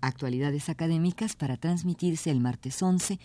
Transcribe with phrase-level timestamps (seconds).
[0.00, 3.18] Actualidades académicas para transmitirse el martes 11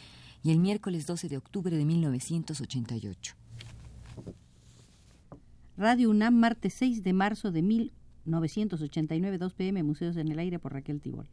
[0.43, 3.35] y el miércoles 12 de octubre de 1988.
[5.77, 10.73] Radio UNAM, martes 6 de marzo de 1989, 2 pm, Museos en el Aire por
[10.73, 11.27] Raquel Tibol.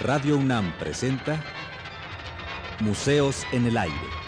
[0.00, 1.40] Radio UNAM presenta
[2.80, 4.21] Museos en el Aire.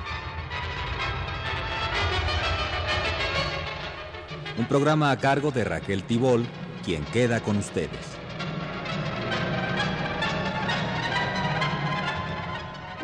[4.57, 6.47] Un programa a cargo de Raquel Tibol,
[6.85, 7.91] quien queda con ustedes.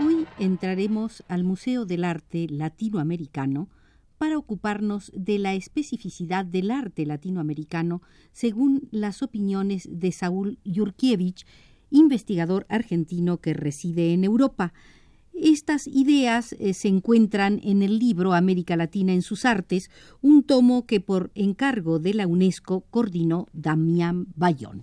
[0.00, 3.68] Hoy entraremos al Museo del Arte Latinoamericano
[4.16, 8.00] para ocuparnos de la especificidad del arte latinoamericano
[8.32, 11.46] según las opiniones de Saúl Yurkiewicz,
[11.90, 14.72] investigador argentino que reside en Europa.
[15.32, 20.86] Estas ideas eh, se encuentran en el libro América Latina en sus artes, un tomo
[20.86, 24.82] que por encargo de la UNESCO coordinó Damián Bayón.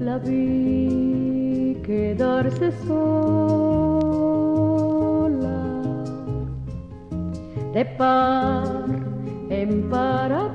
[0.00, 2.72] La vi quedarse
[7.76, 7.82] de
[9.50, 10.54] en par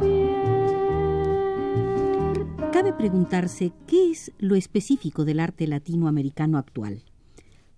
[2.73, 7.03] Cabe preguntarse qué es lo específico del arte latinoamericano actual.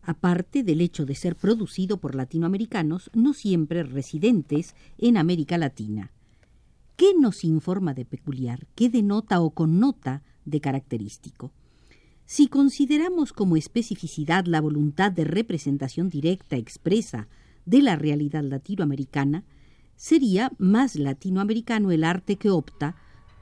[0.01, 6.13] Aparte del hecho de ser producido por latinoamericanos no siempre residentes en América Latina.
[6.95, 8.67] ¿Qué nos informa de peculiar?
[8.75, 11.51] ¿Qué denota o connota de característico?
[12.25, 17.27] Si consideramos como especificidad la voluntad de representación directa expresa
[17.65, 19.43] de la realidad latinoamericana,
[19.95, 22.95] sería más latinoamericano el arte que opta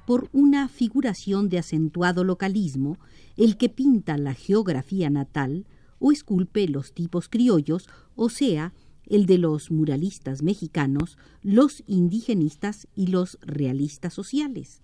[0.06, 2.98] por una figuración de acentuado localismo,
[3.38, 5.66] el que pinta la geografía natal
[6.00, 8.74] o esculpe los tipos criollos, o sea,
[9.08, 14.82] el de los muralistas mexicanos, los indigenistas y los realistas sociales.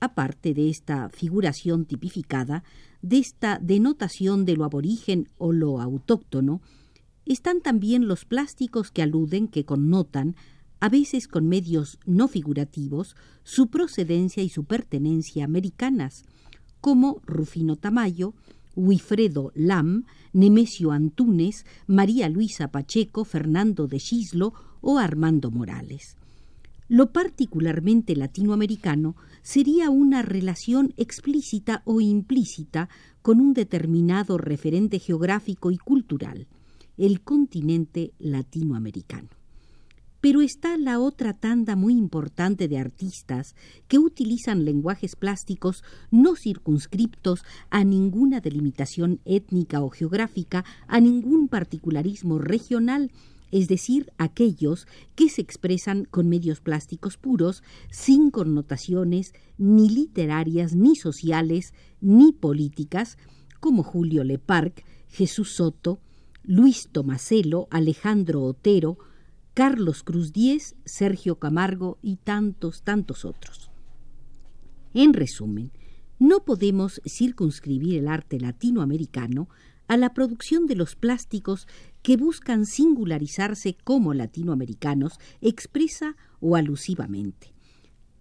[0.00, 2.64] Aparte de esta figuración tipificada,
[3.02, 6.60] de esta denotación de lo aborigen o lo autóctono,
[7.32, 10.34] están también los plásticos que aluden, que connotan,
[10.80, 13.14] a veces con medios no figurativos,
[13.44, 16.24] su procedencia y su pertenencia americanas,
[16.80, 18.34] como Rufino Tamayo,
[18.74, 26.16] Wifredo Lam, Nemesio Antunes, María Luisa Pacheco, Fernando de Gislo o Armando Morales.
[26.88, 32.88] Lo particularmente latinoamericano sería una relación explícita o implícita
[33.22, 36.48] con un determinado referente geográfico y cultural
[37.00, 39.28] el continente latinoamericano.
[40.20, 43.54] Pero está la otra tanda muy importante de artistas
[43.88, 52.38] que utilizan lenguajes plásticos no circunscriptos a ninguna delimitación étnica o geográfica, a ningún particularismo
[52.38, 53.10] regional,
[53.50, 60.96] es decir, aquellos que se expresan con medios plásticos puros, sin connotaciones ni literarias, ni
[60.96, 61.72] sociales,
[62.02, 63.16] ni políticas,
[63.58, 65.98] como Julio Leparc, Jesús Soto,
[66.42, 68.98] Luis Tomaselo, Alejandro Otero,
[69.54, 73.70] Carlos Cruz Diez, Sergio Camargo y tantos, tantos otros.
[74.94, 75.70] En resumen,
[76.18, 79.48] no podemos circunscribir el arte latinoamericano
[79.86, 81.66] a la producción de los plásticos
[82.02, 87.52] que buscan singularizarse como latinoamericanos expresa o alusivamente.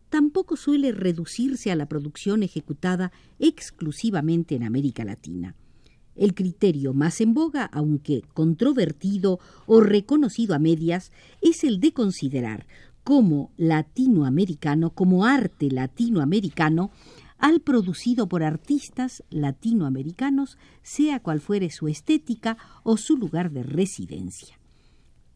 [0.10, 5.56] Tampoco suele reducirse a la producción ejecutada exclusivamente en América Latina.
[6.20, 12.68] El criterio más en boga, aunque controvertido o reconocido a medias, es el de considerar
[13.06, 16.92] como latinoamericano, como arte latinoamericano,
[17.38, 24.59] al producido por artistas latinoamericanos, sea cual fuere su estética o su lugar de residencia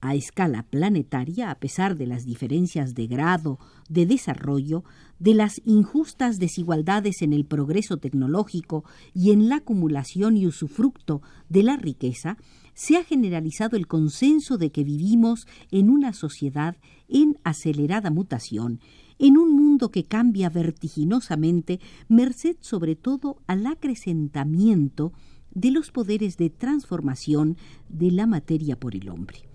[0.03, 3.57] a escala planetaria, a pesar de las diferencias de grado
[3.87, 4.83] de desarrollo,
[5.17, 8.83] de las injustas desigualdades en el progreso tecnológico
[9.13, 12.37] y en la acumulación y usufructo de la riqueza,
[12.73, 16.75] se ha generalizado el consenso de que vivimos en una sociedad
[17.07, 18.81] en acelerada mutación,
[19.19, 21.79] en un mundo que cambia vertiginosamente,
[22.09, 25.13] merced sobre todo al acrecentamiento
[25.53, 27.55] de los poderes de transformación
[27.87, 29.52] de la materia por el hombre.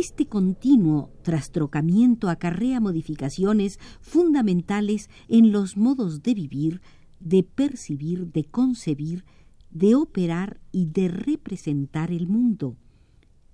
[0.00, 6.82] Este continuo trastrocamiento acarrea modificaciones fundamentales en los modos de vivir,
[7.18, 9.24] de percibir, de concebir,
[9.72, 12.76] de operar y de representar el mundo.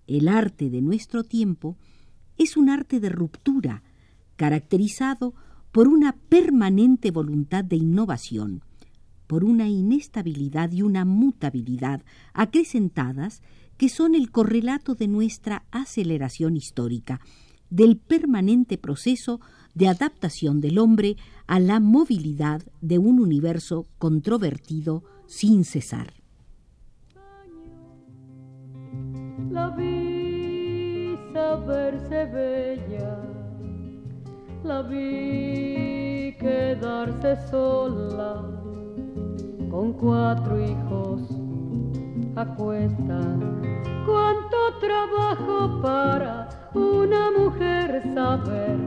[0.07, 1.79] El arte de nuestro tiempo
[2.37, 3.83] es un arte de ruptura,
[4.37, 5.33] caracterizado
[5.73, 8.61] por una permanente voluntad de innovación,
[9.27, 12.05] por una inestabilidad y una mutabilidad
[12.35, 13.41] acrecentadas
[13.77, 17.21] que son el correlato de nuestra aceleración histórica,
[17.71, 19.41] del permanente proceso
[19.75, 21.17] de adaptación del hombre
[21.47, 26.15] a la movilidad de un universo controvertido sin cesar.
[29.51, 33.19] La vi saberse bella,
[34.63, 38.43] la vi quedarse sola
[39.71, 41.44] con cuatro hijos
[42.37, 42.47] a.
[44.07, 48.79] Cuánto trabajo para una mujer saber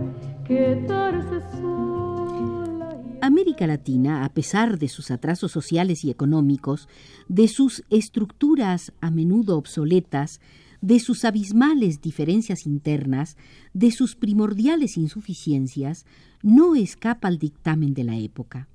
[0.45, 3.01] quedarse sola.
[3.21, 6.87] América Latina, a pesar de sus atrasos sociales y económicos,
[7.27, 10.39] de sus estructuras a menudo obsoletas,
[10.81, 13.37] de sus abismales diferencias internas,
[13.73, 16.05] de sus primordiales insuficiencias,
[16.43, 18.67] no escapa al dictamen de la época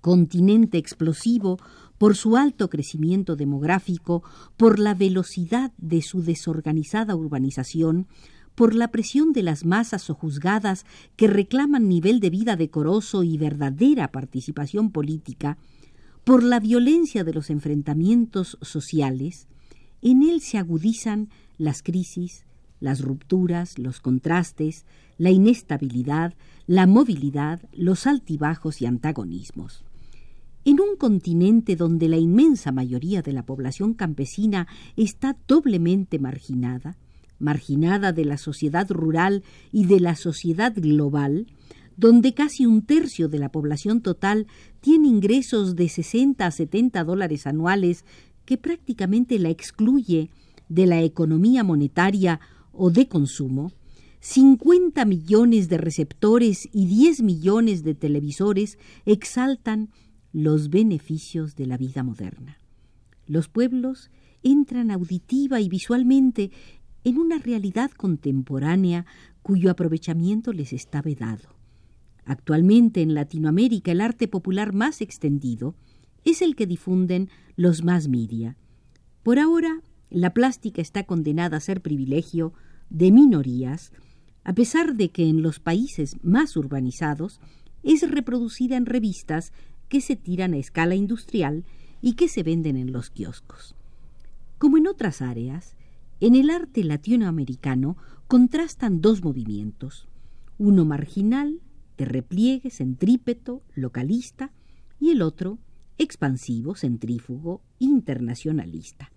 [0.00, 1.58] continente explosivo
[2.02, 4.24] por su alto crecimiento demográfico,
[4.56, 8.08] por la velocidad de su desorganizada urbanización,
[8.56, 10.84] por la presión de las masas sojuzgadas
[11.14, 15.58] que reclaman nivel de vida decoroso y verdadera participación política,
[16.24, 19.46] por la violencia de los enfrentamientos sociales,
[20.00, 22.46] en él se agudizan las crisis,
[22.80, 24.86] las rupturas, los contrastes,
[25.18, 26.34] la inestabilidad,
[26.66, 29.84] la movilidad, los altibajos y antagonismos.
[30.64, 36.96] En un continente donde la inmensa mayoría de la población campesina está doblemente marginada,
[37.40, 39.42] marginada de la sociedad rural
[39.72, 41.48] y de la sociedad global,
[41.96, 44.46] donde casi un tercio de la población total
[44.80, 48.04] tiene ingresos de 60 a 70 dólares anuales,
[48.44, 50.30] que prácticamente la excluye
[50.68, 52.38] de la economía monetaria
[52.72, 53.72] o de consumo,
[54.20, 59.90] 50 millones de receptores y 10 millones de televisores exaltan
[60.32, 62.58] los beneficios de la vida moderna.
[63.26, 64.10] Los pueblos
[64.42, 66.50] entran auditiva y visualmente
[67.04, 69.06] en una realidad contemporánea
[69.42, 71.48] cuyo aprovechamiento les está vedado.
[72.24, 75.74] Actualmente en Latinoamérica el arte popular más extendido
[76.24, 78.56] es el que difunden los más media.
[79.22, 79.80] Por ahora
[80.10, 82.52] la plástica está condenada a ser privilegio
[82.90, 83.92] de minorías,
[84.44, 87.40] a pesar de que en los países más urbanizados
[87.82, 89.52] es reproducida en revistas
[89.92, 91.66] que se tiran a escala industrial
[92.00, 93.74] y que se venden en los kioscos.
[94.56, 95.76] Como en otras áreas,
[96.18, 100.08] en el arte latinoamericano contrastan dos movimientos,
[100.56, 101.60] uno marginal,
[101.98, 104.50] de repliegue, centrípeto, localista,
[104.98, 105.58] y el otro
[105.98, 109.12] expansivo, centrífugo, internacionalista.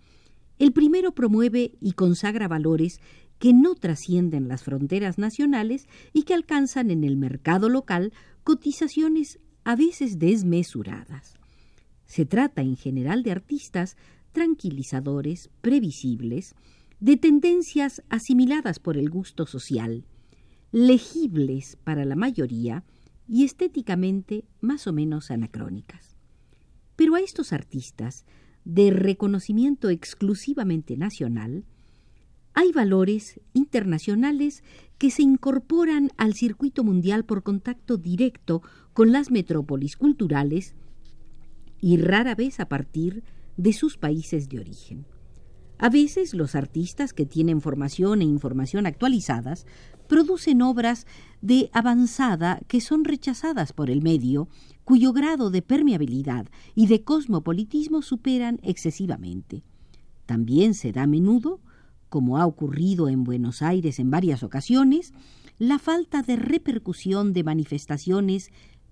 [0.59, 2.99] El primero promueve y consagra valores
[3.39, 8.11] que no trascienden las fronteras nacionales y que alcanzan en el mercado local
[8.43, 11.35] cotizaciones a veces desmesuradas.
[12.05, 13.97] Se trata en general de artistas
[14.31, 16.55] tranquilizadores, previsibles,
[16.99, 20.05] de tendencias asimiladas por el gusto social,
[20.71, 22.83] legibles para la mayoría
[23.27, 26.15] y estéticamente más o menos anacrónicas.
[26.95, 28.23] Pero a estos artistas
[28.65, 31.65] de reconocimiento exclusivamente nacional,
[32.55, 34.63] hay valores internacionales
[34.97, 38.61] que se incorporan al circuito mundial por contacto directo
[38.93, 40.73] con las metrópolis culturales
[41.81, 43.23] y rara vez a partir
[43.57, 45.05] de sus países de origen.
[45.77, 49.65] A veces los artistas que tienen formación e información actualizadas
[50.07, 51.05] producen obras
[51.41, 54.47] de avanzada que son rechazadas por el medio,
[54.85, 59.63] cuyo grado de permeabilidad y de cosmopolitismo superan excesivamente.
[60.25, 61.59] También se da a menudo,
[62.15, 65.11] como ha ocurrido en Buenos Aires en varias ocasiones,
[65.59, 68.51] la falta de repercusión de manifestaciones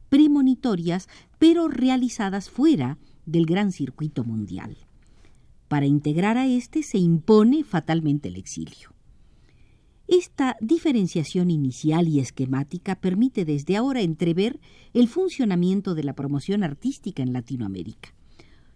[0.09, 1.07] premonitorias,
[1.39, 4.75] pero realizadas fuera del gran circuito mundial.
[5.69, 8.93] Para integrar a éste se impone fatalmente el exilio.
[10.09, 14.59] Esta diferenciación inicial y esquemática permite desde ahora entrever
[14.93, 18.13] el funcionamiento de la promoción artística en Latinoamérica.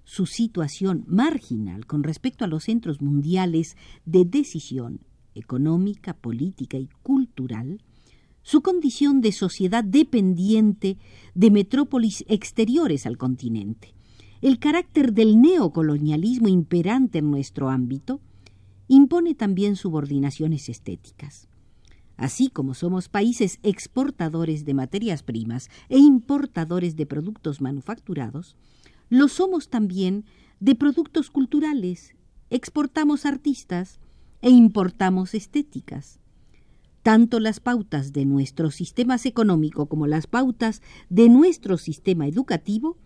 [0.09, 5.01] Su situación marginal con respecto a los centros mundiales de decisión
[5.35, 7.83] económica, política y cultural,
[8.41, 10.97] su condición de sociedad dependiente
[11.35, 13.93] de metrópolis exteriores al continente,
[14.41, 18.21] el carácter del neocolonialismo imperante en nuestro ámbito,
[18.87, 21.49] impone también subordinaciones estéticas.
[22.15, 28.55] Así como somos países exportadores de materias primas e importadores de productos manufacturados,
[29.09, 30.25] lo somos también
[30.59, 32.15] de productos culturales,
[32.49, 33.99] exportamos artistas
[34.41, 36.19] e importamos estéticas.
[37.03, 42.97] tanto las pautas de nuestro sistema económico como las pautas de nuestro sistema educativo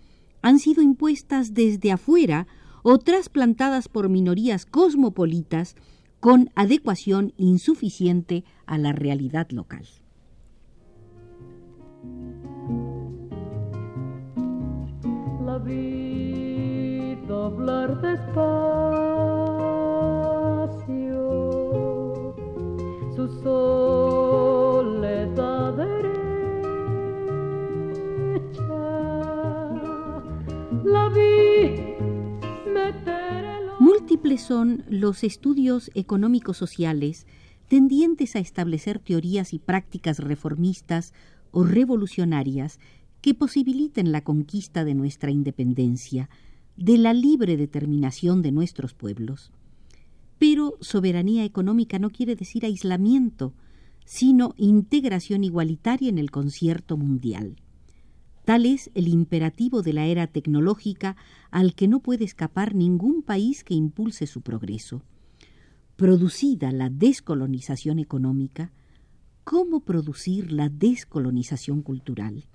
[0.41, 2.47] han sido impuestas desde afuera
[2.81, 5.75] o trasplantadas por minorías cosmopolitas
[6.19, 9.85] con adecuación insuficiente a la realidad local.
[17.31, 18.35] Vida hablar despacio,
[23.15, 24.93] su soledad
[25.73, 26.11] derecha,
[30.83, 31.09] la
[33.79, 37.25] Múltiples son los estudios económicos sociales
[37.67, 41.13] tendientes a establecer teorías y prácticas reformistas
[41.51, 42.79] o revolucionarias
[43.21, 46.29] que posibiliten la conquista de nuestra independencia,
[46.77, 49.51] de la libre determinación de nuestros pueblos.
[50.37, 53.53] Pero soberanía económica no quiere decir aislamiento,
[54.05, 57.57] sino integración igualitaria en el concierto mundial.
[58.45, 61.15] Tal es el imperativo de la era tecnológica
[61.51, 65.03] al que no puede escapar ningún país que impulse su progreso.
[65.95, 68.71] Producida la descolonización económica,
[69.43, 72.45] ¿cómo producir la descolonización cultural?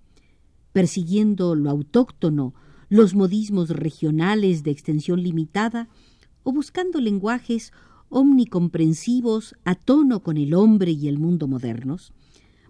[0.72, 2.54] Persiguiendo lo autóctono,
[2.88, 5.88] los modismos regionales de extensión limitada,
[6.42, 7.72] o buscando lenguajes
[8.08, 12.12] omnicomprensivos a tono con el hombre y el mundo modernos,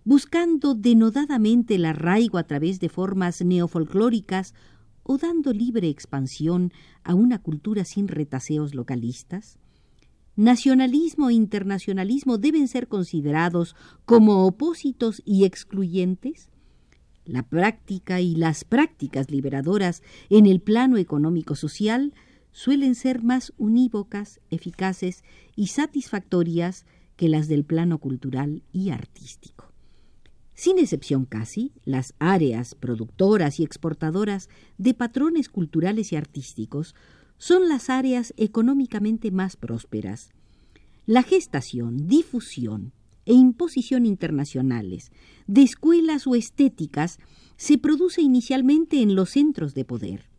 [0.04, 4.54] buscando denodadamente el arraigo a través de formas neofolclóricas
[5.02, 6.72] o dando libre expansión
[7.04, 9.58] a una cultura sin retaseos localistas?
[10.36, 16.50] ¿Nacionalismo e internacionalismo deben ser considerados como opósitos y excluyentes?
[17.26, 22.14] La práctica y las prácticas liberadoras en el plano económico-social
[22.52, 25.24] suelen ser más unívocas, eficaces
[25.56, 29.72] y satisfactorias que las del plano cultural y artístico.
[30.54, 36.94] Sin excepción casi, las áreas productoras y exportadoras de patrones culturales y artísticos
[37.38, 40.30] son las áreas económicamente más prósperas.
[41.06, 42.92] La gestación, difusión
[43.26, 45.12] e imposición internacionales
[45.46, 47.18] de escuelas o estéticas
[47.56, 50.30] se produce inicialmente en los centros de poder.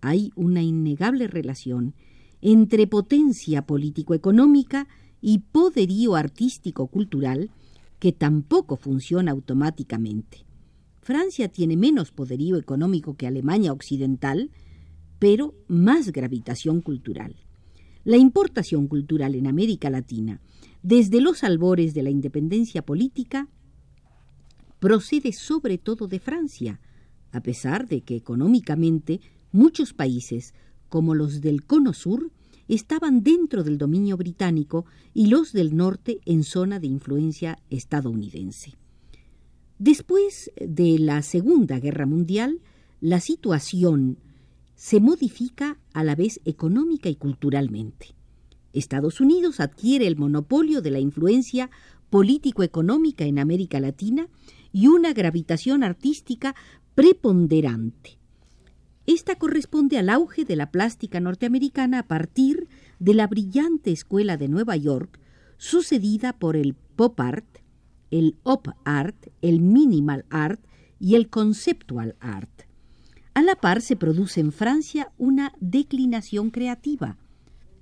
[0.00, 1.94] Hay una innegable relación
[2.40, 4.88] entre potencia político-económica
[5.20, 7.50] y poderío artístico-cultural
[7.98, 10.46] que tampoco funciona automáticamente.
[11.02, 14.50] Francia tiene menos poderío económico que Alemania Occidental,
[15.18, 17.36] pero más gravitación cultural.
[18.04, 20.40] La importación cultural en América Latina,
[20.82, 23.48] desde los albores de la independencia política,
[24.78, 26.80] procede sobre todo de Francia,
[27.32, 29.20] a pesar de que económicamente
[29.52, 30.54] muchos países,
[30.88, 32.30] como los del Cono Sur,
[32.68, 38.74] estaban dentro del dominio británico y los del norte en zona de influencia estadounidense.
[39.78, 42.60] Después de la Segunda Guerra Mundial,
[43.00, 44.18] la situación
[44.80, 48.14] se modifica a la vez económica y culturalmente.
[48.72, 51.70] Estados Unidos adquiere el monopolio de la influencia
[52.08, 54.28] político-económica en América Latina
[54.72, 56.54] y una gravitación artística
[56.94, 58.16] preponderante.
[59.04, 62.66] Esta corresponde al auge de la plástica norteamericana a partir
[62.98, 65.20] de la brillante escuela de Nueva York,
[65.58, 67.58] sucedida por el pop art,
[68.10, 70.64] el op art, el minimal art
[70.98, 72.69] y el conceptual art.
[73.40, 77.16] A la par se produce en Francia una declinación creativa.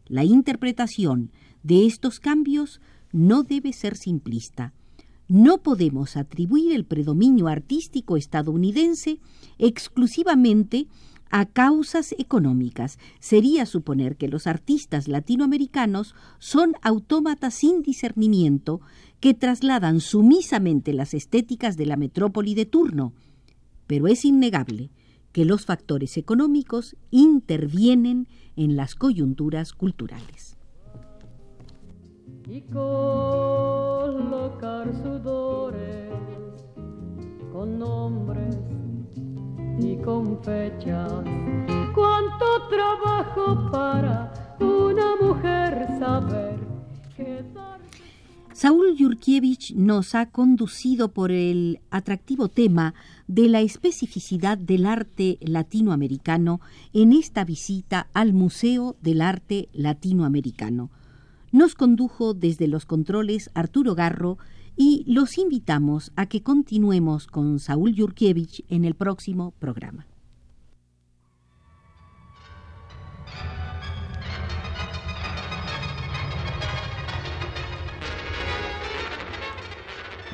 [0.06, 1.32] La interpretación
[1.64, 4.72] de estos cambios no debe ser simplista.
[5.26, 9.18] No podemos atribuir el predominio artístico estadounidense
[9.58, 10.86] exclusivamente
[11.28, 13.00] a causas económicas.
[13.18, 18.80] Sería suponer que los artistas latinoamericanos son autómatas sin discernimiento
[19.18, 23.12] que trasladan sumisamente las estéticas de la metrópoli de turno.
[23.88, 24.92] Pero es innegable
[25.38, 28.26] que los factores económicos intervienen
[28.56, 30.56] en las coyunturas culturales.
[32.48, 33.72] Y colocar
[35.00, 36.10] sudores
[37.52, 38.56] con nombres
[39.78, 41.22] y con fechas.
[41.94, 46.58] Cuánto trabajo para una mujer saber
[48.52, 52.94] Saúl Yurkiewicz nos ha conducido por el atractivo tema
[53.28, 56.60] de la especificidad del arte latinoamericano
[56.92, 60.90] en esta visita al Museo del Arte Latinoamericano.
[61.52, 64.38] Nos condujo desde los controles Arturo Garro
[64.76, 70.06] y los invitamos a que continuemos con Saúl Yurkiewicz en el próximo programa.